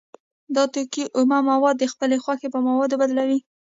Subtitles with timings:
[0.55, 3.39] دا توکی اومه مواد د خپلې خوښې په موادو بدلوي